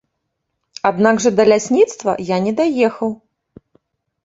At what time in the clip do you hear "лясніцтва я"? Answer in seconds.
1.51-2.41